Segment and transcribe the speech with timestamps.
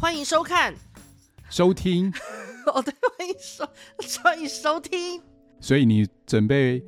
[0.00, 0.74] 欢迎收看、
[1.50, 2.10] 收听。
[2.64, 3.68] 哦，对，欢迎收，
[4.22, 5.20] 欢迎收听。
[5.60, 6.82] 所以你准备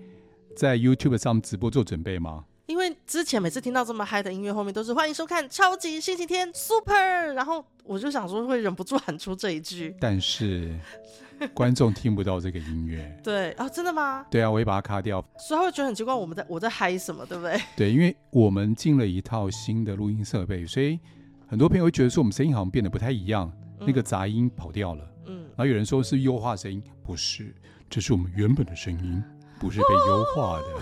[0.57, 2.47] 在 YouTube 上直播做准备吗？
[2.65, 10.75] 因为之前每次听到这么嗨的音乐，后面都是欢迎收看超级星期天 Super，然后我就想说会忍不住喊出这一句，但是
[11.53, 13.15] 观众听不到这个音乐。
[13.23, 14.25] 对啊、哦，真的吗？
[14.31, 17.61] 对啊，我会把它卡掉，所以他会觉得很奇怪，我们在我在嗨什么，对不对？
[17.77, 20.99] 对，因为我们进了一套新的录音设备，所以
[21.53, 25.07] 很多朋友会觉得说我们声音好像变得不太一样，嗯、那个杂音跑掉了。
[25.27, 27.55] 嗯，然后有人说是优化声音，不是，
[27.91, 29.23] 这是我们原本的声音，
[29.61, 30.67] 不是被优化的。
[30.67, 30.81] 哦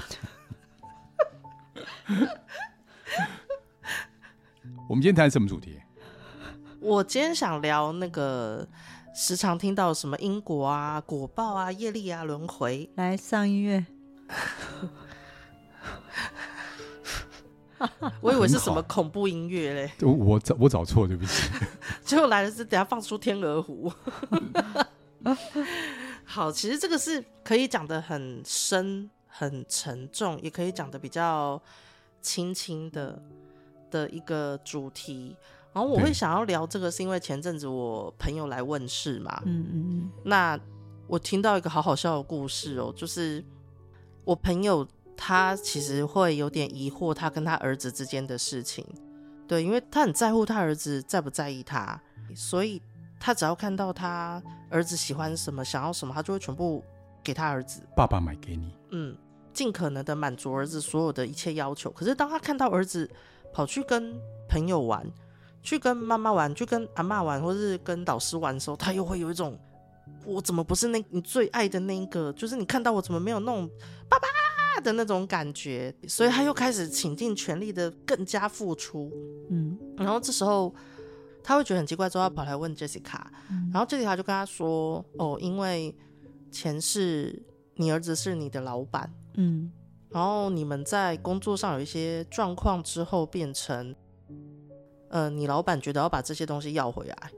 [4.88, 5.80] 我们今天谈什么主题？
[6.79, 8.65] 我今天想聊那个
[9.12, 12.88] 时常听到什么因果啊、果报啊、业力啊、轮回。
[12.95, 13.85] 来上音乐。
[18.20, 19.90] 我以为是什么恐怖音乐嘞。
[20.00, 21.50] 我我找我找错，对不起。
[22.04, 23.92] 结果来的是等下放出天鹅湖。
[26.24, 31.60] 好，其实这个是可以讲的很深、很沉重，也可以讲的比较。
[32.23, 33.18] 轻轻的
[33.90, 35.34] 的一个主题，
[35.73, 40.60] 然后我会想要聊这个，是因为前阵子我朋友来问事嘛，嗯嗯嗯，那
[41.06, 43.42] 我听到一个好好笑的故事哦，就是
[44.23, 44.86] 我朋友
[45.23, 48.82] 他其实会有点疑惑他跟他儿子之间的事情，
[49.46, 52.01] 对，因为他很在乎他儿子在不在意他，
[52.35, 52.80] 所以
[53.21, 56.82] 他只要看到他儿子喜欢什么、想要什么，他就会全部
[57.23, 59.15] 给他儿子，爸爸买给你，嗯。
[59.52, 63.10] 尽可能的满足儿子所有的一切要求，可是当他看到儿子
[63.52, 64.15] 跑去跟
[64.48, 65.04] 朋友玩，
[65.60, 69.59] 去跟妈妈玩，去跟阿妈玩，或是跟导师玩的时候，他又会有一种
[70.25, 72.32] 我怎么不是那你最爱的那一个？
[72.34, 73.69] 就是你看到我怎么没有那种
[74.09, 74.28] 爸爸
[74.80, 75.94] 的那种感觉？
[76.08, 79.12] 所以他又开始倾尽全力的更加付出。
[79.50, 80.74] 嗯，然后这时候
[81.42, 83.20] 他会觉得很奇怪，之后他跑来问 Jessica，
[83.72, 85.94] 然后 Jessica 就跟他说：“哦，因为
[86.50, 87.42] 前世
[87.74, 89.70] 你儿子是你的老板。”嗯，
[90.10, 93.94] 然后你们在工作上有一些状况之后，变成，
[95.08, 97.30] 呃，你老板觉得要把这些东西要回来，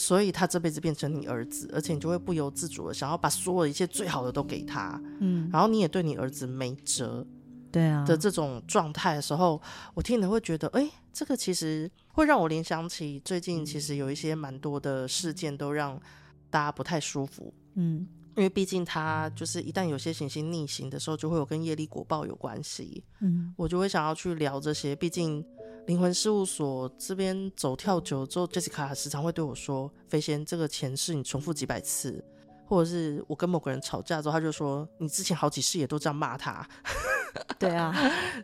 [0.00, 7.26] 所以他这辈子变成你儿子，而且你就会不由自主的想要把所有一切最好的都给他，嗯，然后你也对你儿子没辙，
[7.72, 9.60] 对啊的这种状态的时候，
[9.94, 16.00] 我听了会觉得，哎，这个其实会让我联想起最近其实有一些蛮多的事件都让
[16.48, 18.06] 大家不太舒服，嗯。
[18.36, 23.02] 因为毕竟他就是一旦有些行星逆行的时候，就会有跟业力果报有关系。
[23.18, 24.94] 嗯，我就会想要去聊这些。
[24.94, 25.44] 毕竟
[25.88, 32.22] 灵魂事务所这边走跳久之后，Jessica 时常会对我说：“飞仙，这个前世你重复几百次，
[32.66, 36.68] 或者是我跟某个人吵架之后，他就说你之前好几世也都这样骂他。
[37.58, 37.94] ”对啊，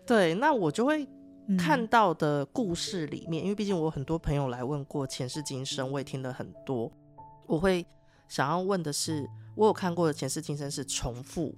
[0.07, 1.07] 对，那我就会
[1.59, 6.91] 看到的故事里面，嗯、因为毕竟我很多朋友来问过前世今生，我也听了很多，
[7.47, 7.87] 我会
[8.27, 9.29] 想要问的是。
[9.57, 11.55] 我有看过的前世今生是重复、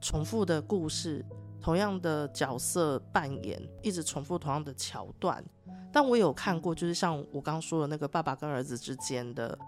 [0.00, 1.24] 重复的故事，
[1.60, 5.44] 同样的角色扮演，一直重复同样的桥段。
[5.92, 9.58] 但我有看过，就是像我刚刚说的那个爸爸跟儿子之间的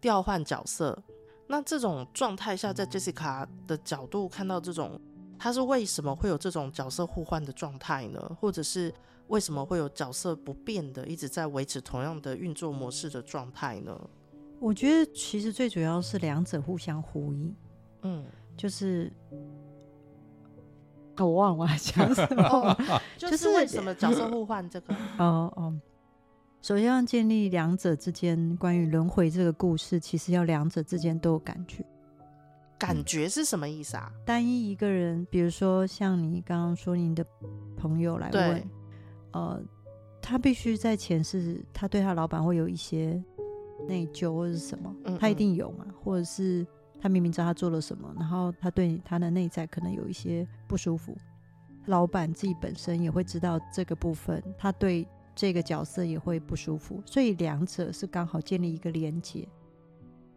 [0.00, 1.02] 调换角色。
[1.48, 5.00] 那这种状态下，在 Jessica 的角度看到这种，
[5.38, 8.36] 他是为什么会有这种角色互换的状态呢？
[8.40, 8.92] 或者是
[9.28, 14.10] 为什么会有角色不变的，一直在维持同样的运作模式的状态呢？
[14.58, 17.54] 我觉得其实最主要是两者互相呼应，
[18.02, 18.24] 嗯，
[18.56, 19.12] 就是，
[21.24, 22.76] 我忘了讲什么，
[23.16, 24.94] 就是为什么角色互换这个？
[25.18, 25.74] 哦哦，
[26.62, 31.84] 首先要建立两者之间关于轮回这个故事，其实要两者之间都有感觉。
[32.78, 34.12] 感觉是什么意思啊？
[34.24, 37.24] 单一一个人，比如说像你刚刚说你的
[37.76, 38.66] 朋友来问，对
[39.32, 39.62] 呃，
[40.20, 43.22] 他必须在前世，他对他老板会有一些。
[43.86, 45.84] 内疚或者是什么，他一定有嘛？
[46.02, 46.66] 或者是
[47.06, 51.16] 他明明知道他做了什么，然后他对他的内在可能有一些不舒服。
[51.84, 55.06] 老板自己本身也会知道这个部分，他对
[55.36, 59.46] 这个角色也会不舒服，所以两者是刚好建立一个连接。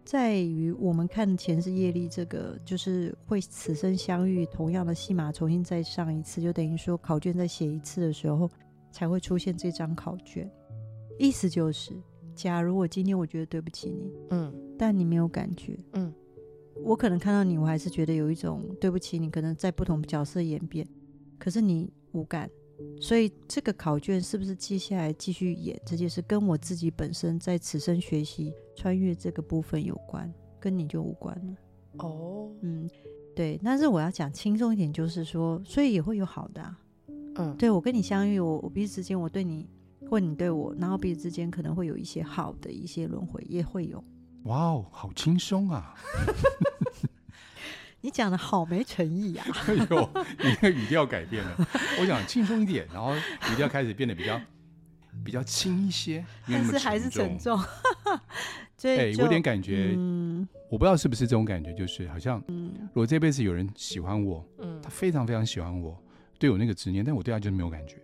[0.06, 8.48] 在于我们看前世业力这个，就是会此生相遇，同样的戏码重新再上一次，就等于说考卷再写一次的时候，
[8.92, 10.48] 才会出现这张考卷。
[11.18, 12.00] 意思就是。
[12.36, 16.14] 假如我今天我觉得对不起你，嗯，但你没有感觉，嗯，
[16.84, 20.88] 我可能看到你，我还是觉得有一种对不起你，可能在不同角色演变，
[21.38, 22.50] 可是你无感，
[23.00, 31.56] 所以这个考卷是不是接下来继续演这件事，跟我自己本身在此生学习穿越这个部分有关，跟你就无关了。
[31.98, 32.90] 哦，嗯，
[33.36, 36.80] 对，但是我要讲轻松一点，就是说，所以也会有好的啊，
[37.36, 39.68] 嗯，对我跟你相遇，我我彼此之间我对你。
[40.10, 44.04] 或你对我，然后彼此之间可能会有一些好的一些轮回，也会有。
[44.44, 45.94] 哇哦，好轻松啊！
[48.02, 49.46] 你讲的好没诚意啊！
[49.68, 50.10] 哎呦，
[50.40, 51.68] 你那个语调改变了。
[52.00, 54.40] 我想轻松一点，然后语调开始变得比较
[55.24, 57.60] 比较轻一些，但是还是沉重。
[58.84, 66.02] 哎，我有点感觉，嗯，我不知道是不是这种感觉，就是好像，嗯，如果这辈子有人喜欢我，嗯，他非常非常喜欢我，
[66.40, 67.98] 对我那个执念，但我对他就是没有感觉，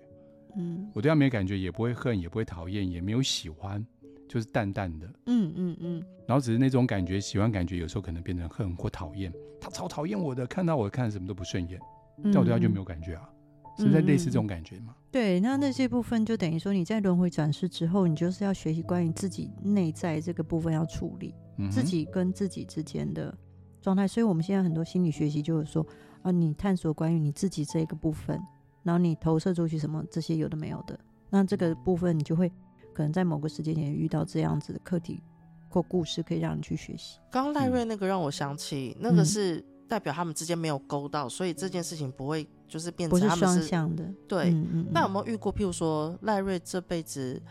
[0.57, 3.81] 嗯，我对他没有感觉，也不会恨，也不会讨厌，也没有喜欢。
[4.27, 9.31] 就是淡淡的，嗯嗯嗯，然后只是那种感觉，喜欢感觉，有时候可能变成恨或讨厌。
[9.61, 11.79] 他超讨厌我的，看到我看什么都不顺眼，
[12.23, 13.29] 但我对他就没有感觉啊，
[13.77, 14.95] 是在类似这种感觉吗？
[15.11, 21.33] 对，那那些部分就等于说你在轮回转世之后，你就是要学习关于自己内在这个部分要处理
[21.71, 23.35] 自己跟自己之间的
[23.81, 24.07] 状态。
[24.07, 25.85] 所以我们现在很多心理学习就是说
[26.21, 28.39] 啊，你探索关于你自己这个部分，
[28.83, 30.99] 然后你投射出去什么这些有的没有的，
[31.29, 32.51] 那这个部分你就会。
[32.95, 35.21] 可能在某个时间点遇到这样子的课题
[35.67, 37.19] 或故事，可以让你去学习。
[37.29, 44.09] 刚刚赖瑞那个让我想起，嗯、那个是代表他们之间没有勾到，所以这件事情不会就是变成他们是双向的。
[44.27, 45.53] 对，嗯嗯、那有没有遇过？
[45.53, 47.41] 譬如说赖瑞这辈子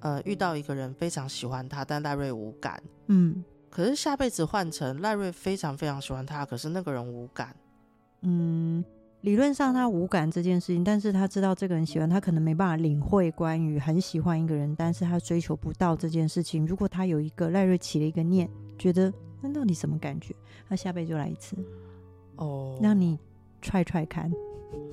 [0.00, 2.82] 呃遇到一个人非常喜欢他，但赖瑞无感。
[3.08, 7.54] 嗯，可是下辈子换成赖瑞非常非常喜欢他，可是那个人无感。
[8.22, 8.82] 嗯。
[9.24, 16.66] 理论上他无感这件事情，但是他知道这个人喜欢他，可能没办法领会关于很喜欢一个人，但是他追求不到这件事情。
[16.66, 18.46] 如果他有一个赖瑞起了一个念，
[18.78, 19.10] 觉得
[19.40, 20.34] 那到底什么感觉？
[20.68, 21.56] 他下辈子就来一次
[22.36, 23.18] 哦，让你
[23.62, 24.30] 踹踹看。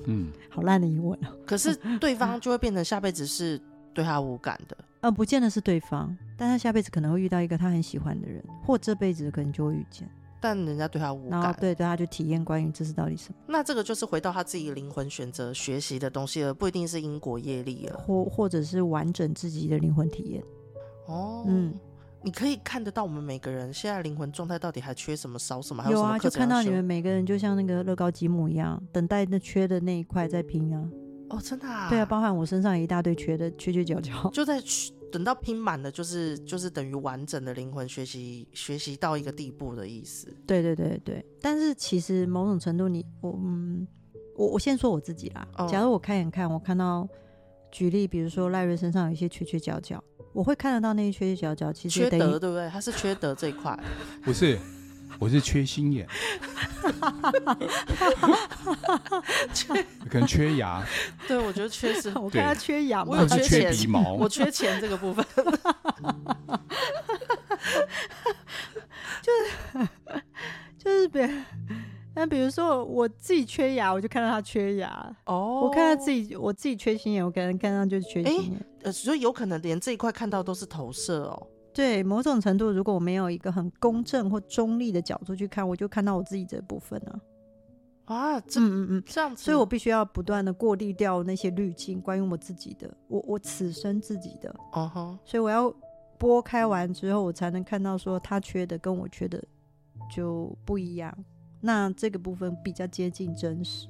[0.06, 1.36] 嗯， 好烂的英文哦。
[1.44, 3.60] 可是对方就会变成下辈子是
[3.92, 10.08] 对他无感的， 呃，不见得是对方，但他下辈子可能会遇到一个他很喜欢的人，或这辈子可能就会遇见。
[10.42, 13.36] 但人家对他无感，然后对对他就体验关于这是到底什么？
[13.46, 20.42] 那这个就是回到他自己灵魂选择学习的东西了，不一定是因果业力了，或或者是完整自己的灵魂体验。
[21.06, 21.72] 哦，嗯，
[22.22, 26.08] 你可以看得到我们每个人现在灵魂状态到底还缺什么、少什么，还有什么？
[26.08, 30.82] 有啊，就看到你们每个人就像那个乐高积木一样，等待那缺的那一块在拼啊。
[31.30, 31.88] 哦，真的啊？
[31.88, 34.60] 对啊，包含我身上一大堆缺的，缺缺角角，就在
[35.12, 40.34] 等到拼满了，就是就是等于完整的灵魂学习学习到一个地步的意思。
[40.46, 43.86] 对对对对，但是其实某种程度你，你我嗯，
[44.34, 45.46] 我我先说我自己啦。
[45.58, 47.06] 哦、假如我开眼看，我看到
[47.70, 52.68] 举例，比如说赖瑞身上有一些缺缺角角，我会看得到那些缺缺角角，其实缺德对不对？
[52.70, 53.78] 他是缺德这一块，
[54.24, 54.58] 不是。
[55.22, 56.04] 我是缺心眼，
[60.10, 60.84] 可能缺牙。
[61.28, 62.08] 对，我觉得缺失。
[62.18, 65.24] 我看他缺牙，我有缺钱，缺鼻毛，我缺钱这个部分。
[69.22, 69.88] 就是
[70.76, 71.32] 就是别，
[72.16, 75.16] 那比如说我自己缺牙，我就看到他缺牙。
[75.26, 78.66] 哦，我看他自己，我自己缺心眼，我可能看到就是缺心眼。
[78.82, 81.46] 呃，所以有可能连这一块看到都是投射哦。
[81.74, 87.20] 对，某种程度，如果我没有一个很公正或中立的角度去看，我就看到我自己这部分了。
[88.04, 94.54] 啊，这嗯嗯嗯，这样子，所以我必须要不断的过滤掉那些滤镜，关于我自己的，我我此生自己的。
[94.72, 95.72] 哦哈，所以我要
[96.18, 99.42] 拨开完之后，我才能看到说他缺的跟我缺的
[100.14, 101.16] 就不一样。
[101.60, 103.88] 那这个部分比较接近真实。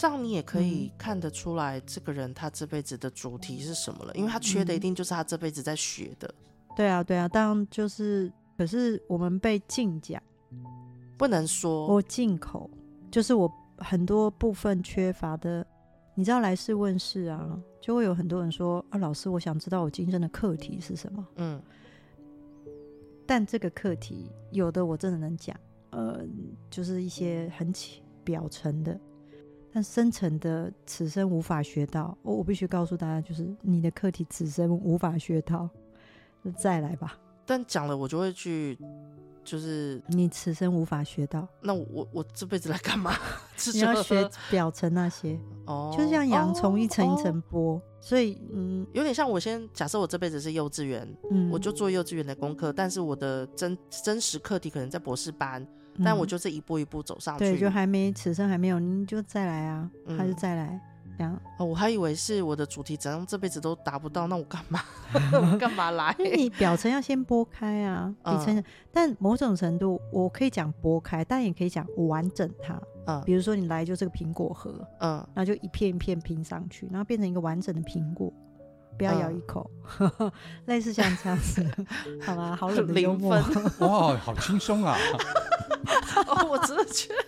[0.00, 6.34] 这样你也可以看得出来，这个人他这辈子的主题是什么了，因为他缺的一定就是他这辈子在学的。
[6.74, 10.18] 对啊，对啊，当然就是，可是我们被禁讲，
[11.18, 11.86] 不能说。
[11.86, 12.70] 我进口，
[13.10, 15.66] 就是我很多部分缺乏的。
[16.14, 21.26] 你知道来世问世啊，就会有很多人说啊，老师，我想知道我今生的课题是什么。
[21.36, 21.60] 嗯，
[23.26, 25.54] 但这个课题有的我真的能讲，
[25.90, 26.24] 呃，
[26.70, 28.98] 就是一些很浅表层的。
[29.72, 35.68] 但深层的此生无法学到，我我必须告诉大家，就是你的课题此生无法学到，
[36.42, 37.16] 那再来吧。
[37.46, 38.78] 但讲了，我就会去，
[39.44, 43.12] 就是你此生无法学到，那我我，我这辈子来干嘛？
[43.72, 55.64] 你要学表层那些哦，就像洋葱一层一层剥，哦、所以嗯，有点像我先假设我这辈子是幼稚园，嗯，我就做幼稚园的功课，但是我的真真实课题可能在博士班。
[56.04, 60.80] 但我就是一步一步走上去，对，就还没此生还没有，你就再来啊，嗯、还是再来
[61.18, 61.38] 这样。
[61.58, 64.80] 哦，我还以为是我的主题怎样这辈子都达不到，那我干嘛？
[65.32, 66.14] 我干嘛来？
[66.18, 68.64] 你表层要先剥开啊，底层、嗯。
[68.92, 72.80] 但某种程度，我可以讲剥开，但也可以讲完整它。
[73.06, 74.70] 嗯，比如说你来就这个苹果核，
[75.00, 78.32] 嗯，然后就一片一片拼上去，然后变成一个完整的苹果。
[78.98, 80.30] 不要咬一口，嗯、
[80.66, 81.66] 类似像这样子，
[82.20, 82.54] 好吗？
[82.54, 83.34] 好冷的幽默，
[83.78, 84.94] 哇，好轻松啊！
[86.26, 87.24] 哦，我真的觉得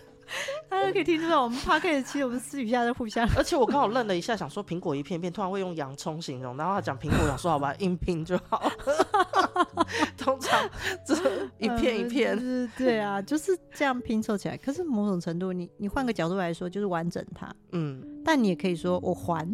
[0.69, 3.29] 他大家可以听出来，我们 podcast 其实我们私底下在互相。
[3.37, 8.63] 而且我刚好愣了一下，想说苹果一片片，突然会用洋葱形容，然后他讲苹果，想说好吧，硬拼就好。
[10.17, 10.69] 通常
[11.05, 11.15] 这
[11.59, 14.57] 一片一片，嗯，对啊，就是这样拼凑起来。
[14.57, 17.55] 可是某种程度，你你换个角度来说，就是完整它。
[17.73, 19.47] 嗯，但你也可以说我还，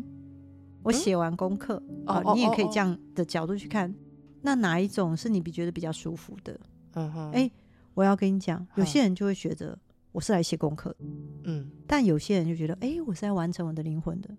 [0.85, 3.93] 我写完功课，嗯，哦，你也可以这样的角度去看。
[4.41, 6.59] 那哪一种是你比觉得比较舒服的？
[6.95, 7.51] 嗯哼，哎，
[7.99, 9.77] 我要跟你讲，有些人就会觉得
[10.13, 10.95] 我是来写功课，
[11.43, 14.31] 嗯，但有些人就觉得，哎，我是来完成我的灵魂的。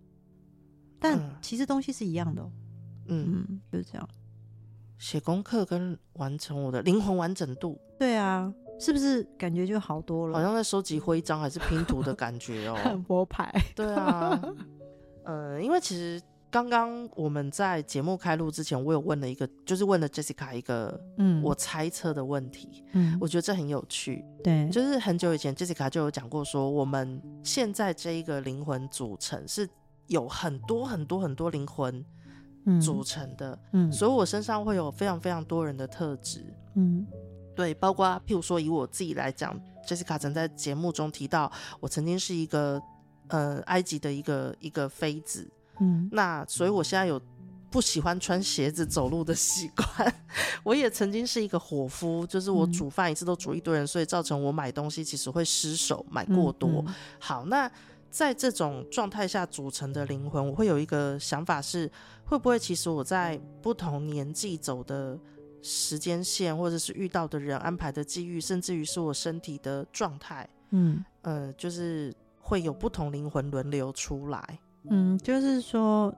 [0.98, 2.42] 但其实东西是一样的，
[3.08, 4.10] 嗯，嗯，就是这样。
[4.98, 10.38] 写功课跟完成我的灵魂完整度，对啊，是不是感觉就好多了？
[10.38, 13.54] 好像在收集徽章还是拼图的感觉哦， 很佛牌。
[13.76, 14.42] 对啊，
[15.26, 29.70] 呃，因为其实刚刚我们在节目开录之前，我有问了一个，就是问了 Jessica 一个，嗯，我猜测的问题，嗯，我觉得这很有趣，对，就是很久以前 Jessica 就有讲过，说我们现在这一个灵魂组成是
[30.08, 32.06] 有很多很多很多灵魂。
[32.80, 37.08] 组成的，嗯，所以我身上会有非常非常多人的特质，嗯，
[37.56, 42.80] 对，包括譬如说以我自己来讲，Jessica 曾在节目中提到，我曾经是一个
[43.30, 45.50] 呃埃及的一个一个妃子，
[45.80, 47.22] 嗯，那所以我现在有
[47.70, 50.14] 不喜欢穿鞋子走路的习惯，
[50.64, 56.86] 我也曾经是一个伙夫，就是我煮饭一次都煮一堆人，所以造成我买东西其实会失手，买过多。
[57.20, 57.70] 好，那。
[58.12, 61.88] 在这种状态下组成的灵魂，我会有一个想法是：
[62.26, 65.16] 会不会其实我在不同年纪走的
[65.62, 74.60] 时间线，或者是遇到的人安排的机遇，甚至于是我身体的状态，嗯，呃，就是会有不同灵魂轮流出来。
[74.84, 76.14] 嗯，就是说，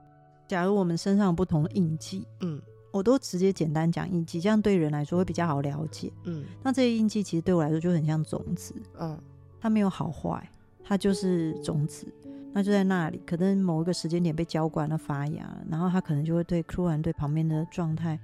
[0.48, 6.12] 假如我们身上有不同的印记，嗯，我都直接简单讲印记，这样对人来说会比较好了解。
[6.24, 9.18] 嗯，那这些印记其实对我来说就很像种子，嗯，
[9.60, 10.48] 它没有好坏。
[10.84, 12.06] 它就是种子，
[12.52, 18.20] 那就在那里，可能某一个时间点被浇灌了发芽，然后它可能就会对突然对旁边的状态，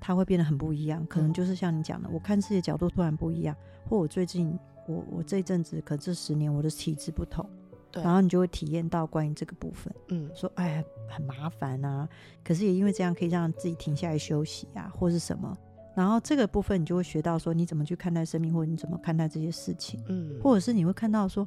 [0.00, 1.06] 它会变得很不一样。
[1.06, 3.54] 可能就是像你讲的，我看世界角度突然不一样，
[3.88, 7.48] 或我最近我我这一阵子，可这十年我的体质不同，
[7.92, 12.08] 对，然后你就会体验到关于这个部分，嗯，说哎呀很麻烦啊，
[12.42, 15.56] 可是也因为这样可以让自己停下来休息啊，或是什么。
[15.94, 21.46] 然后这个部分你就会学到说你怎么去看待生命，或者你怎么看待这些事情，嗯，或者是你会看到说。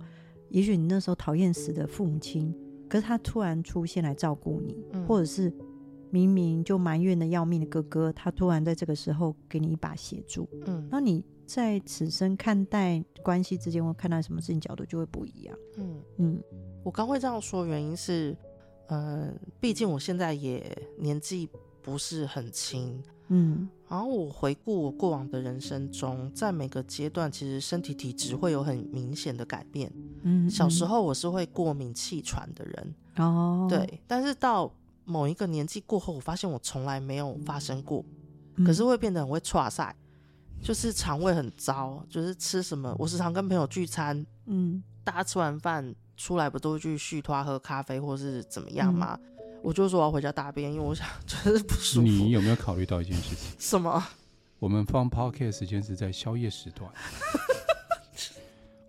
[0.50, 2.54] 也许你那时候讨厌死的父母亲，
[2.88, 5.52] 可是他突然出现来照顾你，嗯、或者是
[6.12, 16.44] 明明就埋怨的要命的哥哥，他突然在这个时候给你一把协助，嗯，那你在此生看待关系之间，或看待什么事情角度就会不一样，嗯嗯。
[16.84, 18.36] 我刚会这样说，原因是，
[18.88, 20.64] 呃，毕竟我现在也
[20.98, 21.50] 年纪
[21.82, 23.02] 不是很轻。
[23.30, 29.92] 嗯，然后我回顾我过往的人生中，在每个阶段，其实身体体质会有很明显的改变。
[30.22, 34.72] 嗯，小时候我是会过敏气喘的人，哦，对，但是到
[35.06, 38.06] 某一个年纪过后，我发现我从来没有发生过，
[38.64, 39.96] 可是会变得很会剉赛，
[40.62, 49.18] 就是肠胃很糟，就是吃什么，我时常跟朋友聚餐，嗯，大家吃完饭出来不都去续拖喝咖啡或是怎么样吗？
[49.22, 49.32] 嗯
[49.66, 52.02] 我就说我要回家大便，因为我想 就是不舒服。
[52.04, 53.50] 你有没有考虑到一件事情？
[53.58, 54.04] 什么？
[54.60, 56.88] 我们放 podcast 时间是在宵夜时段，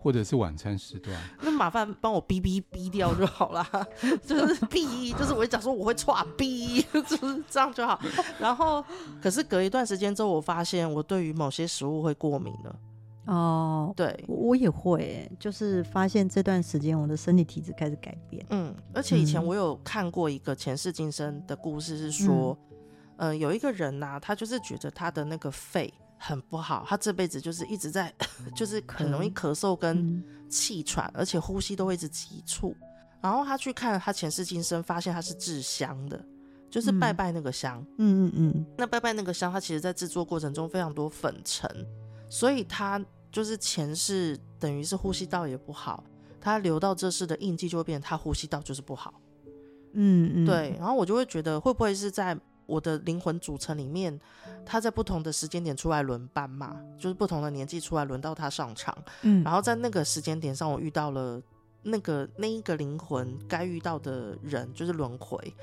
[0.06, 1.16] 或者是晚餐时段。
[1.42, 3.66] 那麻烦帮我哔哔哔掉就好了，
[4.24, 8.00] 就是哔，就是我讲说我会剉哔， 就是这样就好。
[8.38, 8.84] 然后，
[9.20, 12.76] 可是隔一段时间之后，我发现我对于某些食物会过敏了。
[13.24, 18.46] 哦，对，我也会，就是发现这段时间我的身体体质开始改变。
[18.50, 22.56] 嗯，而且以前我有看过一个前世今生的故事，是说，
[23.16, 28.12] 嗯、呃，有一个人呐、啊，他就是觉得他的那个肺很不好，他这辈子就是一直在，
[28.54, 32.74] 就是很容易咳嗽跟气喘，而且呼吸都会一直急促。
[33.20, 36.24] 然后他去看他前世今生，发现他是制香的，
[36.70, 37.84] 就是拜拜那个香。
[37.98, 38.66] 嗯嗯嗯。
[38.76, 41.70] 那拜拜那个香，它其实在制作过程中非常多粉尘，
[42.28, 43.04] 所以他。
[43.32, 46.02] 就是前世等于是呼吸道也不好，
[46.40, 49.20] 他留到这世的印记就会变成他呼吸道就是不好，
[49.92, 50.74] 嗯嗯，对。
[50.78, 52.34] 然后我就会觉得会不会是在
[52.66, 54.20] 我的灵魂组成里面，
[54.64, 61.40] 他在不同的时间点出来轮班嘛，就是不同的年纪出来轮到他上场，嗯，然后在那个时间点上，我遇到了
[61.82, 65.54] 那个那一个灵魂该遇到的人，就是轮回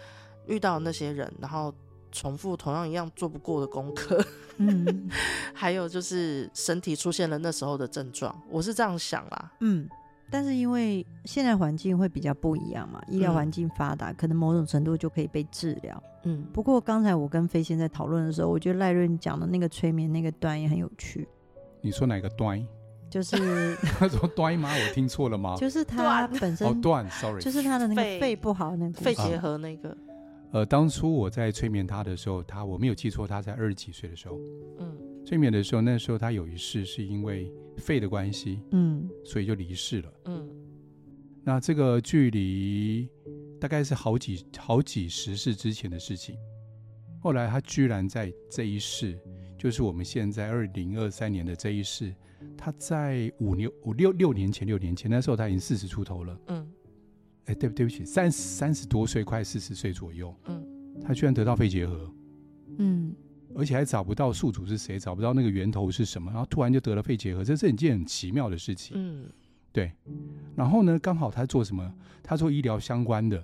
[0.48, 1.74] 遇到那些人，然后。
[2.16, 4.24] 重复同样一样做不过的功课，
[4.58, 5.10] 嗯，
[5.52, 9.90] 还有就是身体出现了那时候的症状，我是这样想啦，嗯，
[10.30, 16.46] 但是因为现在环境会比较不一样嘛，医疗环境发达，嗯，可能某种程度就可以被治疗，嗯。
[16.52, 21.28] 不过刚才我跟飞仙在讨论的时候，我觉得赖润讲的那个催眠那个段也很有趣。
[21.82, 22.66] 你说哪个段？
[23.10, 24.70] 就是 他说端吗？
[24.74, 25.56] 我听错了吗？
[25.56, 29.96] 就是他本身哦断，sorry，就是他的那个肺不好，那个肺结核那个。
[30.52, 34.40] 呃，当初我在催眠他的时候，他我没有记错，他在二十几岁的时候，
[34.80, 40.50] 嗯，催眠的时候，那时候他有一世是因为肺的关系，嗯，所以就离世了，嗯。
[41.44, 43.10] 那这个距离
[43.60, 46.38] 大概是好几好几十世之前的事情。
[47.20, 49.18] 后来他居然在这一世，
[49.58, 52.14] 就是我们现在二零二三年的这一世，
[52.58, 56.72] 他在五年五六六年前六年前那时候他已经四十出头了，嗯。
[57.46, 60.34] 哎，对不对不起，三三十多岁，快四十岁左右。
[60.46, 60.66] 嗯，
[61.02, 62.10] 他居然得到肺结核，
[62.78, 63.14] 嗯，
[63.56, 68.96] 而且还找不到宿主是谁，找不到那个源头是什么，然后突然就得了肺结核，这是一件很奇妙的事情。
[68.98, 69.30] 嗯，
[69.72, 69.92] 对。
[70.56, 71.94] 然后呢，刚好他做什么？
[72.22, 73.44] 他做医疗相关的，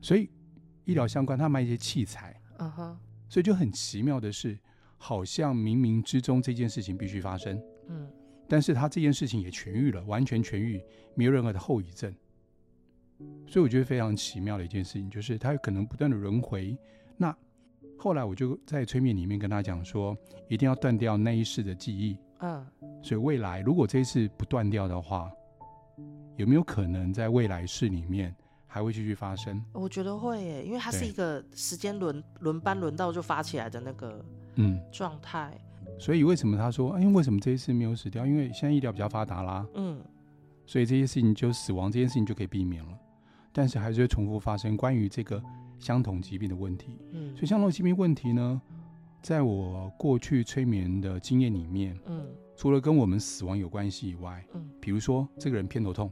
[0.00, 0.30] 所以
[0.84, 2.40] 医疗相关，他卖一些器材。
[3.28, 4.58] 所以就很奇妙的是，
[4.96, 7.60] 好像冥冥之中这件事情必须发生。
[7.88, 8.08] 嗯。
[8.48, 10.80] 但是他这件事情也痊愈了，完全痊愈，
[11.14, 12.14] 没有任何的后遗症。
[13.46, 16.76] 所以我觉得非常奇妙的一件事情，就是他可能不断的轮回。
[17.16, 17.34] 那
[18.02, 20.16] 后来我就在催眠里面跟他讲说，
[20.48, 22.18] 一定要断掉那一世的记忆。
[22.40, 22.66] 嗯。
[23.00, 25.30] 所以未来如果这一次不断掉的话，
[26.34, 28.34] 有没有可能在未来世里面
[28.66, 29.64] 还会继续发生？
[29.72, 34.20] 我觉得会耶，因为它是一个时间轮轮班轮到就发起来的那个
[34.56, 35.56] 嗯状态。
[35.96, 38.26] 所以为什么他说，哎，为什么这一次没有死掉？
[38.26, 39.64] 因为现在医疗比较发达啦。
[39.74, 40.02] 嗯。
[40.66, 42.98] 所以这些事情就死亡这件事情就可以避免了。
[43.52, 45.40] 但是还是会重复发生关于这个
[45.82, 46.96] 相同疾病的问题。
[47.10, 48.62] 嗯，所以相同疾病问题呢，
[49.20, 52.24] 在我过去催眠的经验里面，嗯，
[52.56, 56.08] 除了跟我们死亡有关系以外，嗯，比如说这个人偏头痛，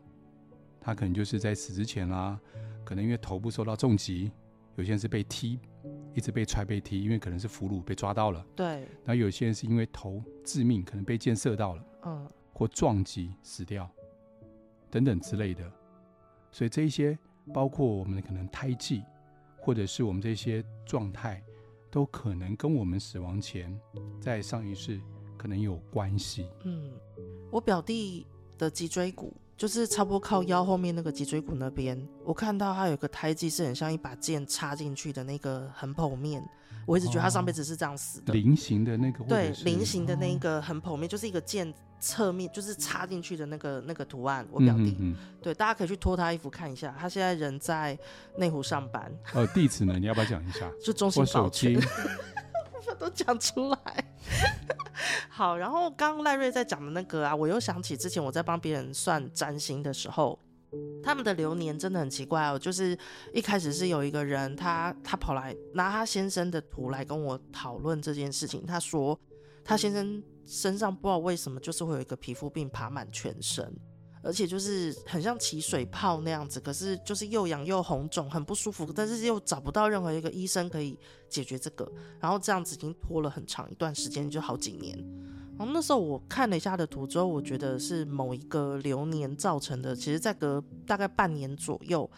[0.80, 2.40] 他可能就是在死之前啦、啊，
[2.84, 4.32] 可能因为头部受到重击，
[4.74, 5.60] 有些人是被踢，
[6.12, 8.66] 一直被踹被踢，因为可能是俘虏被抓到了，对。
[9.04, 13.88] 然后有些人是因为头致命，可能被箭射到了，嗯，或撞击死掉，
[14.90, 15.62] 等等之类的。
[16.50, 17.16] 所以这一些。
[17.52, 19.02] 包括我们的可能胎记，
[19.60, 21.42] 或者是我们这些状态，
[21.90, 23.78] 都可能跟我们死亡前
[24.20, 25.00] 在上一世
[25.36, 26.46] 可能有关系。
[26.64, 26.90] 嗯，
[27.50, 36.42] 我表弟的脊椎骨就是差不多靠腰后面那个脊椎骨那边，我看到他有个胎记是很像一把剑插进去的那个横剖面。
[36.86, 38.32] 我一直觉得他上辈子是这样死的。
[38.32, 41.72] 菱形的那个，对，菱形的那个横剖面就是一个剑。
[42.00, 46.94] 侧面就是插进去的那个那个图案，我表弟，嗯对，大家可以去脱他衣服看一下。
[46.98, 47.96] 他现在人在
[48.36, 49.12] 内湖上班。
[49.34, 49.98] 呃，地址呢？
[49.98, 50.70] 你要不要讲一下？
[50.82, 51.78] 就中心保全，
[52.88, 54.04] 我都讲出来。
[55.28, 60.38] 好，然后刚刚赖瑞在讲的那个啊，我又想起之前我在帮别人算占星的时候，
[61.02, 62.58] 他们的流年真的很奇怪哦。
[62.58, 62.96] 就是
[63.32, 69.18] 一开始是有一个人，他他跑来拿他先生的图来跟我讨论这件事情，他说
[69.70, 70.22] 他先生。
[70.46, 73.72] 身上不知道为什么就是会有一个皮肤病爬满全身，
[74.20, 84.98] 而且就是很像起水泡那样子，可是就是又痒又红肿，很不舒服，但是又找不到任何一个医生可以解决这个，然后这样子已经拖了很长一段时间，就好几年。
[85.56, 92.10] 然后那时候我看了一下他的图之后，我觉得是某一个流年造成的，其实再隔大概半年左右，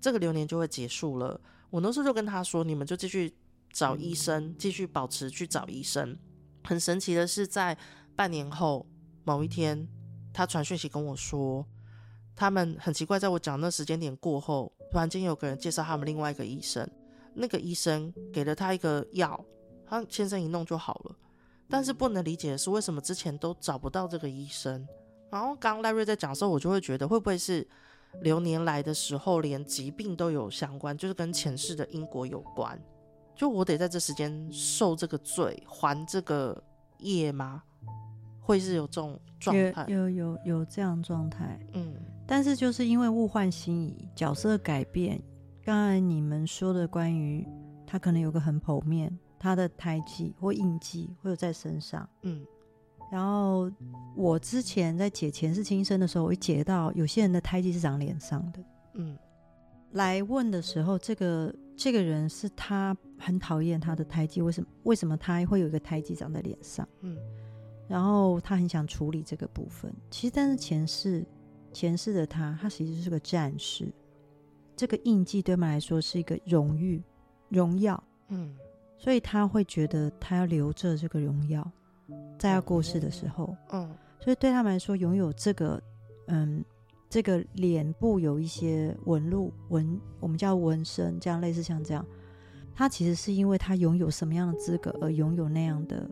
[0.00, 1.40] 这个流年就会结束了。
[1.70, 3.32] 我那时候就跟他说，你们就继续
[3.70, 6.18] 找医生，继续保持去找医生。
[6.66, 7.76] 很神奇的是，在
[8.14, 8.84] 半年后
[9.24, 9.88] 某一天，
[10.32, 11.64] 他传讯息跟我说，
[12.34, 16.86] 他们很奇怪，在我讲那时间点过后，突然间有个人介绍他们另外一个医生，
[17.34, 19.42] 那个医生给了他一个药，
[19.86, 21.16] 他先生一弄就好了。
[21.68, 24.86] 但是不能理解的是，为什么之前都找不到这个医生？
[25.30, 27.66] 然后刚刚赖瑞在讲的时候，我就会觉得，会不会是
[28.22, 32.80] 流年来的时候，连疾病都有相关，就是跟前世的因果有关？
[33.36, 36.60] 就我得在这时间受这个罪，还这个
[37.00, 37.62] 业吗？
[38.40, 39.84] 会是有这种状态？
[39.88, 41.60] 有有有有这样状态。
[41.74, 41.94] 嗯，
[42.26, 45.20] 但是就是因为物换星移，角色改变。
[45.62, 47.46] 刚才你们说的关于
[47.86, 52.08] 他可能有个很剖面，他的胎记或印记会有在身上。
[52.22, 52.42] 嗯，
[53.12, 53.70] 然后
[54.14, 58.64] 我之前在解前世今生的时候，我会解到有些人的胎记是长脸上的。
[58.94, 59.18] 嗯，
[59.90, 61.54] 来问的时候，这个。
[61.78, 64.68] 这个人是他很讨厌他的胎记，为什么？
[64.84, 66.88] 为什么他会有一个胎记长在脸上？
[67.00, 67.16] 嗯，
[67.88, 69.92] 然后他很想处理这个部分。
[70.10, 71.24] 其实，但是前世
[71.72, 73.92] 前世的他，他其实是个战士。
[74.74, 77.02] 这个印记对他们来说是一个荣誉、
[77.48, 78.02] 荣耀。
[78.28, 78.54] 嗯，
[78.98, 81.68] 所以他会觉得他要留着这个荣耀，
[82.38, 83.56] 在他过世的时候。
[83.70, 85.82] 嗯，所以对他们来说，拥有这个，
[86.26, 86.64] 嗯。
[87.08, 92.04] 这个脸部有一些纹路纹，我们叫纹身，这样类似像这样，
[92.76, 96.06] 他其实是因为他拥有什么样的资格而拥有那样的，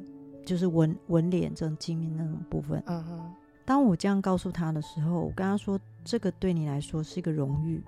[0.47, 2.83] 就是文文脸这种精明那种部分。
[2.87, 3.33] 嗯哼，
[3.67, 7.85] 当我这样告诉他的时候，我跟他说，这个对你来说是一个荣誉，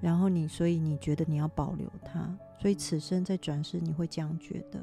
[0.00, 4.80] 然后你所以你觉得你要保留它，所以此生在转世你会这样觉得。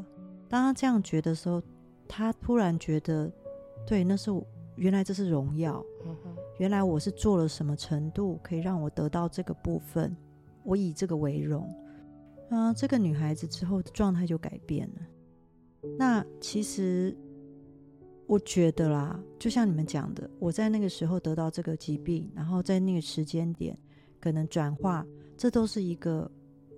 [0.47, 1.59] 当他这样觉得的时候，
[2.07, 3.31] 他突然觉得，
[3.87, 5.83] 对，那是我原来这是荣耀，
[6.59, 10.15] 原来我是做了什么程度可以让我得到这个部分，
[10.63, 11.67] 我以这个为荣。
[12.49, 15.01] 啊，这个女孩子之后的状态就改变了。
[15.97, 17.15] 那其实
[18.27, 23.77] 我觉得啦，就像你们讲的，我在那个时候得到这个疾病，然后在那个时间点
[24.19, 25.05] 可能转化，
[25.37, 26.29] 这都是一个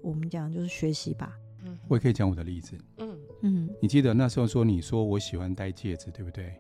[0.02, 1.34] 我们讲就是学习吧。
[1.64, 2.78] 嗯，我也可以讲我的例子。
[2.98, 6.54] 嗯嗯，你记得那时候说你说我喜欢戴戒指，对不对？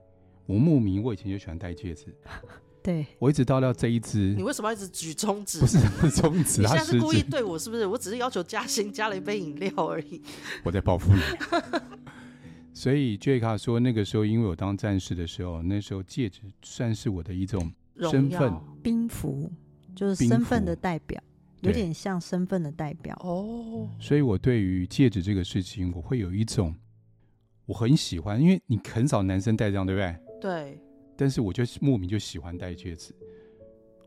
[0.46, 2.16] 我慕名，我以前就喜欢戴戒指。
[2.88, 5.60] 对，我一直到了这一支，你为什么要一直举中指？
[5.60, 5.78] 不是
[6.16, 7.86] 中指，你现在是故意对我是不是？
[7.86, 10.22] 我只是要求加薪，加了一杯饮料而已。
[10.64, 11.20] 我在报复你。
[12.74, 17.70] 所以杰卡说，那个时候因为我当战士的时候，那时候戒指算是我的一种
[18.10, 19.52] 身份，兵符
[19.94, 21.22] 就是身份的代表，
[21.64, 23.90] 有点像身份的代表哦。
[24.00, 26.74] 所以我对于戒指这个事情，我会有一种
[27.66, 30.16] 我很喜欢，因为你很少男生戴这样，对不对？
[30.40, 30.82] 对。
[31.18, 33.14] 但是我就莫名就喜欢戴戒指，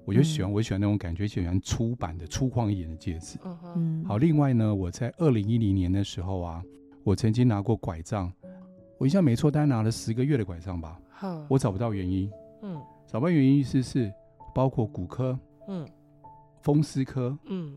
[0.05, 3.39] 我就喜欢，我喜欢那种感觉，喜欢粗版的、粗犷一点的戒指。
[3.77, 4.17] 嗯，好。
[4.17, 6.63] 另外呢，我在二零一零年的时候啊，
[7.03, 8.33] 我曾经拿过拐杖，
[8.97, 11.01] 我印象没错，大概拿了十个月的拐杖吧。
[11.49, 12.31] 我找不到原因。
[12.63, 14.13] 嗯，找不到原因意思是
[14.55, 15.87] 包括骨科，嗯，
[16.63, 17.77] 风湿科，嗯，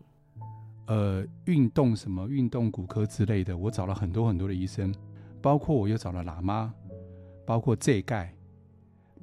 [0.86, 4.94] 呃，运动什么运动骨科之类的，我找了很多很多的医生，
[5.42, 6.72] 包括我又找了喇嘛，
[7.44, 8.32] 包括这盖。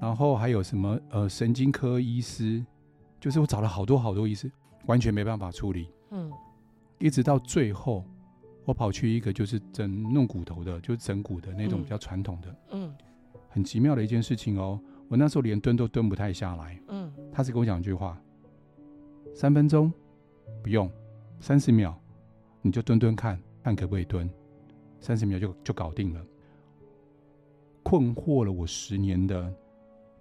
[0.02, 2.66] 然后还有什么呃神经科医师，
[3.20, 4.52] 就是我找了好多好多医师，
[4.88, 5.92] 完全没办法处理。
[6.10, 6.32] 嗯，
[6.98, 8.04] 一直到最后，
[8.66, 12.56] 我跑去一个就是整弄骨头的，就是整骨的那种比较传统的。
[12.72, 12.92] 嗯，
[13.48, 16.82] 很奇妙的一件事情哦，我那时候连蹲都蹲不太下来。
[16.88, 18.20] 嗯，他是跟我讲一句话：
[19.36, 19.94] 三分钟
[20.64, 20.92] 不用，
[21.40, 21.96] 三十秒
[22.64, 24.28] 你就蹲蹲看看可不可以蹲，
[25.00, 26.26] 三十秒就就搞定了。
[27.84, 29.54] 困惑了我十年的。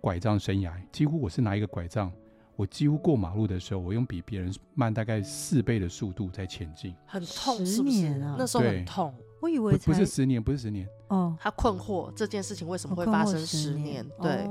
[0.00, 2.10] 拐杖生涯，几乎我是拿一个拐杖，
[2.56, 6.94] 我几乎过马路的时候，我用比别人慢大概四倍的速度在前进。
[7.06, 9.14] 很痛，十年啊，那时候很痛。
[9.40, 10.86] 我以为不是十年，不是十年。
[11.08, 14.06] 哦，他困惑这件事情为什么会发生十年？
[14.20, 14.46] 对，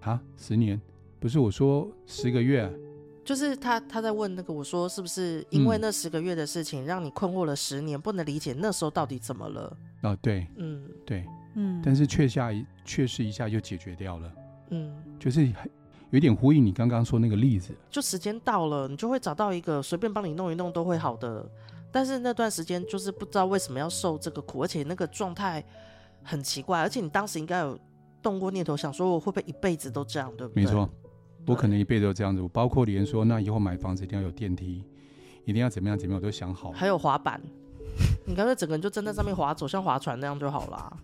[0.00, 0.80] 啊，十年？
[1.18, 2.70] 不是我说十个月，
[3.24, 9.76] 就是他他在问那个我说是不是因为那十个月的事情让你困惑了十年，不能理解那时候到底怎么了？
[10.02, 14.30] 哦，对，嗯，对，嗯，但是却下一却是一下就解决掉了。
[14.70, 15.50] 嗯，就是
[16.10, 21.44] 有点呼应你刚刚说那个例子，就时间到了，你就会找到一个随便帮你弄一弄都会好的。
[21.92, 25.64] 但是那段时间就是不知道为什么要受这个苦，而且那个状态
[26.22, 27.78] 很奇怪，而且你当时应该有
[28.22, 30.64] 动过念头，想说我会不会一辈子都这样，对不对？
[30.64, 30.88] 没错，
[31.46, 32.42] 我可能一辈子都这样子。
[32.42, 34.84] 我包括连说那以后买房子一定要有电梯，
[35.44, 36.70] 一定要怎么样怎么样，我都想好。
[36.72, 37.40] 还有滑板，
[38.26, 40.96] 你干脆整个人就站在上面滑走，像划船那样就好了。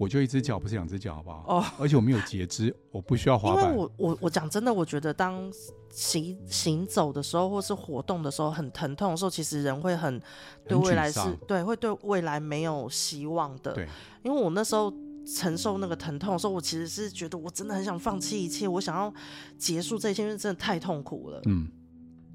[0.00, 1.44] 我就一只脚，不是两只脚，好不好？
[1.46, 3.64] 哦，而且我没有截肢，我不需要滑板。
[3.66, 5.52] 因为我我我讲真的，我觉得当
[5.90, 10.18] 行行走的时候，或是活动的时候很疼痛的时候，其实人会很
[10.66, 13.74] 对未来是对会对未来没有希望的。
[13.74, 13.86] 对，
[14.22, 14.90] 因为我那时候
[15.26, 19.12] 承受那个疼痛的时候，我其实是觉得我真的很想放弃一切，我想要
[19.58, 21.42] 结束这些，因为真的太痛苦了。
[21.44, 21.68] 嗯，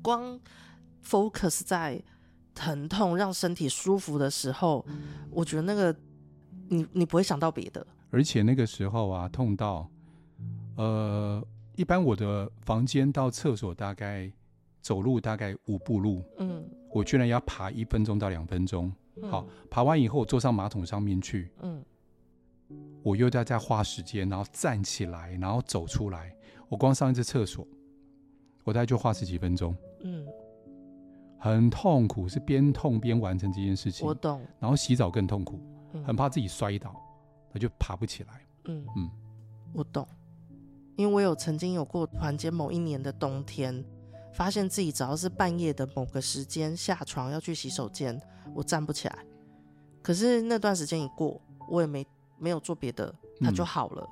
[0.03, 0.39] 光
[1.03, 1.99] focus 在
[2.53, 4.85] 疼痛让身体舒服的时候，
[5.31, 5.95] 我觉得那个。
[6.67, 9.89] 你你不会想到别的，而且那个时候啊，痛到，
[10.77, 14.31] 呃，一般我的房间到厕所大概
[14.81, 21.83] 走路大概五步路，嗯，我居然要爬一分钟到两分钟，嗯，好，爬完以后我坐上马桶上面去，嗯，
[23.03, 26.35] 我又在再花时间，然后站起来，然后走出来，
[26.67, 27.67] 我光上一次厕所，
[28.63, 30.25] 我大概就花十几分钟，嗯，
[31.37, 35.59] 很痛苦，是边痛边完成这件事情，我懂，然后洗澡更痛苦。
[36.03, 36.95] 很怕自己摔倒，
[37.51, 38.45] 他就爬不起来。
[38.65, 39.09] 嗯嗯，
[39.73, 40.07] 我懂，
[40.95, 43.85] 因为我有曾经有过团结某一年的冬天，
[44.33, 48.19] 发现自己只要是半夜的某个时间下床要去洗手间，
[48.53, 49.25] 我站不起来。
[50.01, 52.05] 可是那段时间一过，我也没
[52.37, 54.07] 没有做别的，它就好了。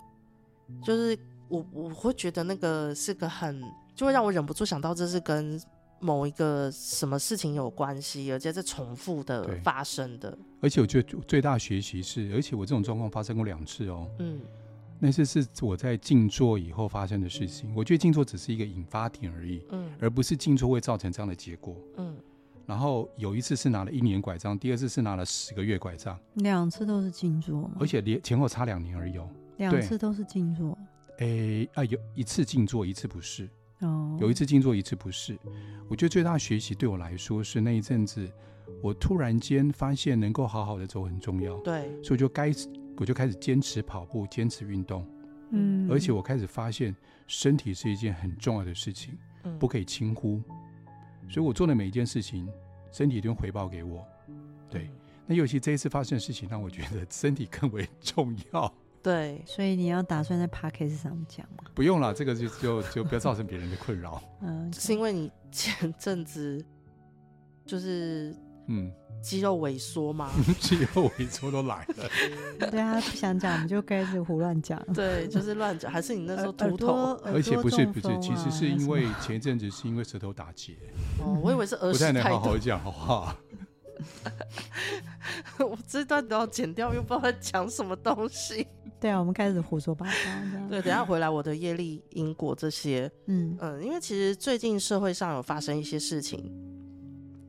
[0.70, 1.18] 嗯、就是
[1.50, 3.62] 我我会觉得那个是个很，
[3.96, 5.60] 就会让我忍不住想到这是跟。
[6.04, 10.38] 某一个什么事情有关系，而且是重复的发生的。
[10.60, 14.10] 而且我觉得最大学习是，而且我这种状况发生过两次哦。
[14.20, 14.42] 嗯，
[15.00, 17.74] 那次是我在静坐以后发生的事情。
[17.74, 21.76] 我觉得静坐只是一个引发点而已，嗯，而不是静坐会造成这样的结果。
[21.98, 22.16] 嗯，
[22.66, 29.30] 然后有一次是拿了一年拐杖，第二次是拿了十个月拐杖，两次都是静坐，而且连前后差两年而已哦。
[29.58, 30.78] 两次都是静坐。
[31.20, 33.50] 诶啊，有一次静坐，一次不是。
[33.86, 35.38] 哦，有一次静坐，一次不是。
[35.90, 38.32] 我觉得最大的学习对我来说是那一阵子，
[38.82, 41.58] 我突然间发现能够好好的走很重要。
[41.58, 42.52] 对，所以我就该
[42.98, 45.08] 我就开始坚持跑步，坚持运动。
[45.52, 46.96] 嗯，而且我开始发现
[47.28, 50.42] 身体是一件很重要的事情，嗯，不可以轻忽。
[51.30, 52.48] 所以我做的每一件事情，
[52.92, 54.06] 身体都会回报给我。
[54.70, 54.90] 对，
[55.28, 58.74] 那尤其这一次发生的事情，让我觉得身体更为重要。
[59.04, 61.66] 对，所以你要打算在 Podcast 上讲吗？
[61.76, 64.24] 不用了，这个就就就不要造成别人的困扰。
[64.42, 66.66] 嗯，是因为你前阵子
[67.66, 68.34] 就是
[68.68, 68.90] 嗯
[69.22, 70.32] 肌肉萎缩吗？
[70.62, 72.10] 肌肉萎缩都来了。
[72.72, 74.82] 对啊，不想讲，你就开始胡乱讲。
[74.94, 75.92] 对，就是乱讲。
[75.92, 77.14] 还是你那时候秃头？
[77.26, 80.78] 而且不是不是，其实是因为前一阵子是因为舌头打结。
[81.20, 82.22] 哦，我以为是耳屎太多。
[82.22, 83.36] 不太能好好讲话。
[85.60, 88.68] 我这段都要剪掉，又不知道在讲什么东西。
[89.04, 90.14] 对啊，我们开始胡说八道。
[90.70, 96.50] 对，等下回来我的业力因果这些， 嗯嗯，因为其实最近社会上有发生一些事情，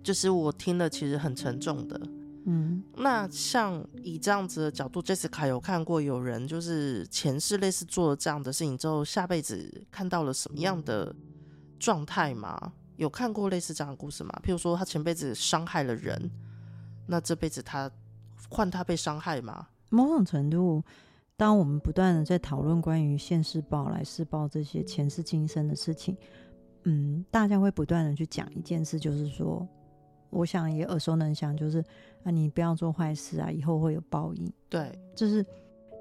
[0.02, 2.00] 就是我听了其实很沉重的。
[2.46, 11.14] 嗯，那像以这样子的角度，Jessica 有看过有人就是前世类似做了这样的事情之后，下辈子看到了什么样的
[11.78, 12.72] 状态吗？
[12.96, 14.32] 有看过类似这样的故事吗？
[14.42, 16.28] 譬如说他前辈子伤害了人，
[17.06, 17.88] 那这辈子他
[18.48, 19.68] 换他被伤害吗？
[19.90, 20.82] 某种程度。
[21.36, 26.16] 当我们不断的在讨论关于现世报、来世报这些前世今生的事情，
[26.84, 29.66] 嗯，大家会不断的去讲一件事，就是说，
[30.30, 31.84] 我想也耳熟能详，就是
[32.22, 34.52] 啊，你不要做坏事啊，以后会有报应。
[34.68, 35.44] 对，就是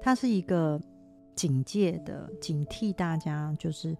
[0.00, 0.80] 它是一个
[1.34, 3.96] 警戒的警惕大家，就是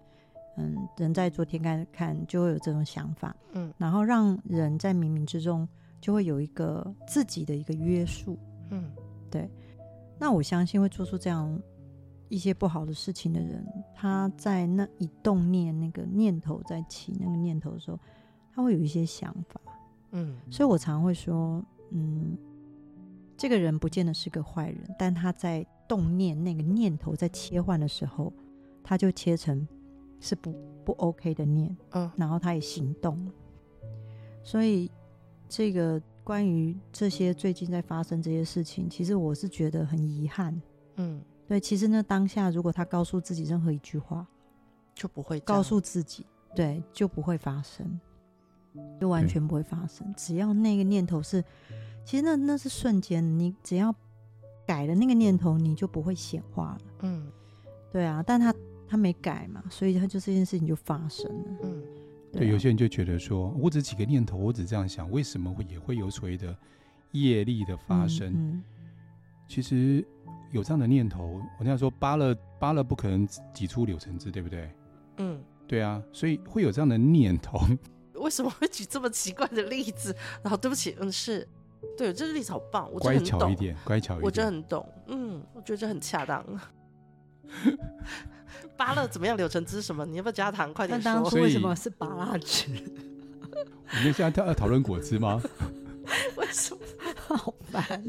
[0.55, 5.67] 嗯，人在做天看看，就会有这种想法，嗯，然后让人在冥冥之中
[5.99, 8.37] 就会有一个自己的一个约束，
[8.69, 8.89] 嗯，
[9.29, 9.49] 对。
[10.17, 11.61] 那我相信会做出这样
[12.29, 17.99] 一些不好的事情的人，他在那一动念那个念头在起那个念头的时候，
[18.53, 19.61] 他会有一些想法，
[20.11, 22.37] 嗯，所以我常会说，嗯，
[23.37, 28.31] 这个人不见得是个坏人，但他在动念那个念头在切换的时候，
[28.83, 29.67] 他就切成
[30.19, 30.53] 是不
[30.85, 33.31] 不 OK 的念，嗯，然后他也行动了，
[34.43, 34.89] 所以
[35.49, 36.01] 这个。
[36.25, 40.59] 关于这些最近在发生这些事情，其实我是觉得很遗憾。
[40.95, 44.25] 嗯，对，其实呢，当下如果他告诉自己任何一句话，
[44.95, 47.99] 就不会告诉自己，对，就不会发生，
[48.99, 50.11] 就完全不会发生。
[50.17, 51.43] 只要那个念头是，
[52.03, 53.93] 其实那那是瞬间，你只要
[54.65, 56.81] 改了那个念头，你就不会显化了。
[57.03, 57.31] 嗯，
[57.91, 58.51] 对啊，但他
[58.87, 61.57] 他没改嘛，所以他就这件事情就发生了。
[61.61, 61.83] 嗯。
[62.37, 66.55] 对，有些人就觉得说，我只几个念头，我只这样想，为什么会也会有所谓的
[67.11, 68.29] 业力的发生？
[68.29, 68.63] 嗯嗯、
[69.47, 70.05] 其实
[70.51, 74.69] 有这样的念头，我那样说扒了扒了，不可能挤出柳橙汁，对不对？
[75.17, 77.59] 嗯，对啊，所以会有这样的念头。
[78.15, 80.15] 为什么会举这么奇怪的例子？
[80.43, 81.47] 然后对不起，嗯，是
[81.97, 86.43] 对，这个例子好棒，我乖巧一点，乖巧一点，我觉得很懂，嗯，我觉得这很恰当。
[88.77, 89.37] 芭乐怎么样？
[89.37, 90.05] 柳橙汁什么？
[90.05, 90.73] 你要不要加糖？
[90.73, 91.13] 快点说。
[91.13, 92.69] 当初为什么是芭乐汁？
[93.51, 95.41] 我们现在要讨论果汁吗？
[96.35, 96.81] 为什么？
[97.15, 98.01] 好烦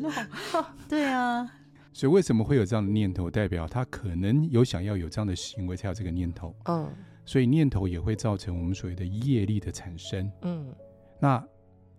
[0.53, 0.67] 哦！
[0.89, 1.49] 对啊。
[1.93, 3.31] 所以为什么会有这样的念头？
[3.31, 6.55] 代表他可能有想要有这样的行为，才有这个念头。
[6.65, 6.91] 嗯。
[7.25, 10.31] 所以念头也会造成我们所谓的业力的产生。
[10.43, 10.75] 嗯。
[11.19, 11.43] 那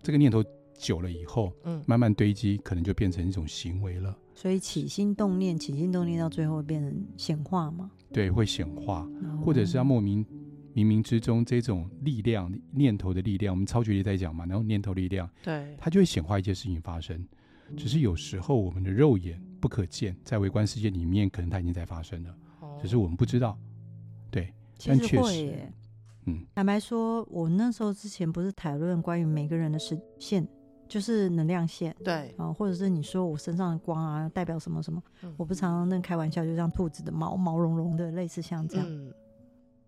[0.03, 0.43] 这个念头
[0.77, 4.15] 久了以后，嗯，慢慢堆积，可能就变成一种行为了。
[4.37, 7.89] 所以起心动念，起心动念到最后变成显化吗？
[8.13, 9.09] 对，会显化，
[9.43, 10.23] 或者是要莫名
[10.75, 17.27] 冥冥之中这种力量、念头的力量，我们超觉力在讲嘛，然后念头力量，对，它就会显化一些事情发生。
[17.75, 22.35] 只是有时候我们的肉眼不可见，在微观世界里面，可能它已经在发生了，
[22.79, 23.57] 只是我们不知道。
[24.29, 24.53] 对，
[24.85, 25.67] 但确实
[26.25, 30.47] 嗯，坦白说，我那时候之前不是讨论关于每个人的实现。
[30.87, 35.01] 就是能量线，对啊，或者是你说我身上的光啊，代表什么什么？
[35.21, 38.85] 嗯、我不常常那开玩笑，就像兔子的毛毛茸茸的，类似像这样。
[38.89, 39.13] 嗯、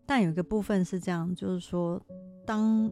[0.06, 2.02] 但有一个部分是这样，就是说，
[2.46, 2.92] 当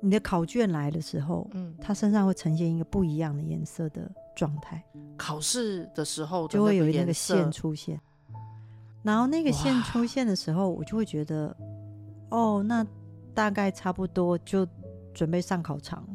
[0.00, 4.82] 你的考卷来的时候，嗯，它身上会呈现一个不一样的颜色的状态。
[5.16, 8.00] 考试的时候就会有那个线出现，
[9.02, 11.54] 然后那个线出现的时候，我就会觉得，
[12.30, 12.86] 哦，那
[13.34, 14.66] 大概差不多就
[15.12, 16.06] 准备上考场，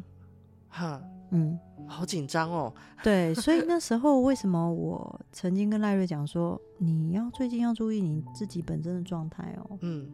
[0.68, 1.00] 哈。
[1.30, 2.72] 嗯，好紧张哦。
[3.02, 9.78] 对，所以那时候为什么我曾经跟赖瑞讲说，你要最近要注意你自己本身的状态哦。
[9.80, 10.10] 嗯，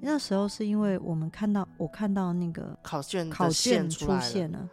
[0.00, 4.68] 那时候是因为我们看到我看到那个考卷考卷出现了，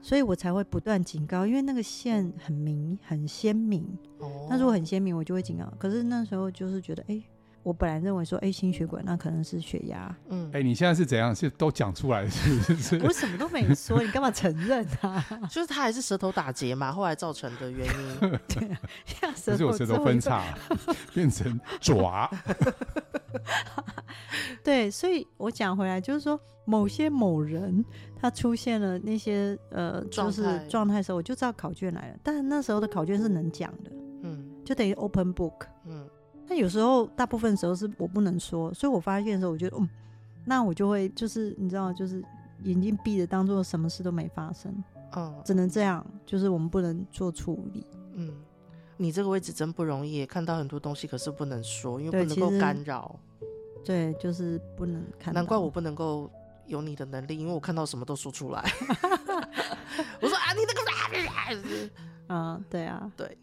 [0.00, 3.84] 所以我才会不断警告，因为那个线很明很鲜明。
[4.18, 5.64] 哦，那如果很鲜明，我就会警告。
[5.78, 7.24] 可是那时候就是觉得，哎、欸，
[7.68, 10.16] 我本来认为说，哎，心血管那可能是血压。
[10.30, 11.36] 嗯，哎，你现在是怎样？
[11.36, 12.98] 是都讲出来是不是？
[13.04, 15.22] 我什么都没说，你干嘛承认啊？
[15.52, 18.20] 就是他还是舌头打结嘛，后来造成的原因。
[18.48, 18.78] 对啊，
[19.44, 20.42] 不是我舌头分叉，
[21.12, 22.30] 变成爪。
[24.64, 27.84] 对，所以我讲回来就是说，某些某人
[28.18, 32.16] 他出现了那些呃，就是状态的时候，我就知道考卷来了。
[32.22, 36.08] 但是那时候的考卷是能讲的，嗯，就等于 open book，嗯。
[36.48, 39.88] 那有时候大部分时候是我不能说，所以我发现的时候，我觉得嗯，
[40.46, 42.24] 那我就会就是你知道，就是
[42.64, 44.72] 眼睛闭着，当做什么事都没发生，
[45.14, 47.86] 嗯，只能这样，就是我们不能做处理。
[48.14, 48.34] 嗯，
[48.96, 53.14] 你这个位置真不容易，看到很多东西，可是不能说，因为不能够干扰。
[53.84, 55.34] 对，就是不能看。
[55.34, 56.30] 难怪我不能够
[56.66, 58.64] 有你的能力，因为我看到什么都说出来。
[60.20, 61.88] 我说啊，你那个，
[62.34, 63.36] 啊，对啊，对，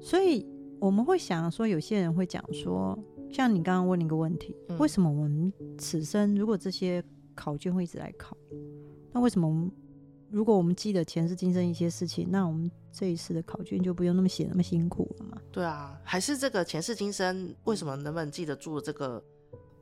[0.00, 0.46] 所以。
[0.80, 2.98] 我们会想说，有些人会讲说，
[3.30, 7.02] 像你刚刚问了一个问题，为什么我们此生如果这些
[7.34, 8.36] 考卷会一直来考，
[9.12, 9.70] 那为什么我们
[10.30, 15.38] 如果我们记得前世今生一些事情，那我们这一次的考卷就不用那么写那么辛苦了嘛？
[15.50, 19.22] 对啊，还是这个前世今生为什么能不能记得住这个？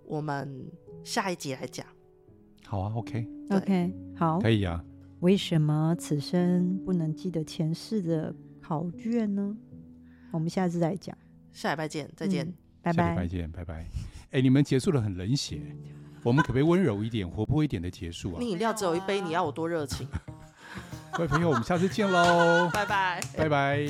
[0.04, 0.70] 我们
[1.04, 1.86] 下一集来讲。
[2.66, 4.84] 好啊，OK，OK，好，可以啊。
[5.20, 9.56] 为什么此生不能记得前世的考卷呢？
[10.32, 11.16] 我们下次再讲，
[11.52, 13.74] 下礼拜见，再见，嗯、拜拜，下礼拜见，拜拜。
[13.74, 13.86] 哎、
[14.32, 15.60] 欸，你们结束的很冷血，
[16.24, 18.36] 我们可不可以温柔一点、活泼一点的结束啊？
[18.40, 20.08] 你饮料只有一杯，你要我多热情？
[21.12, 23.86] 各位朋友，我们下次见喽，拜拜，拜拜。